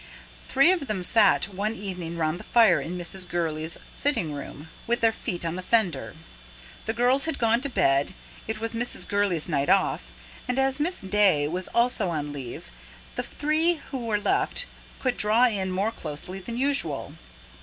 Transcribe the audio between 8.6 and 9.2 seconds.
Mrs.